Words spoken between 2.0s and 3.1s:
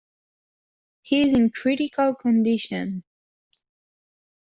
condition.